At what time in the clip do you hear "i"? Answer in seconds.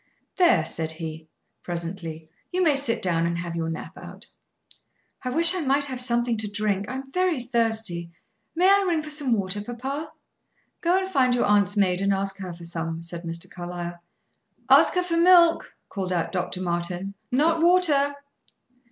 5.21-5.29, 5.53-5.61, 6.89-6.95, 8.67-8.83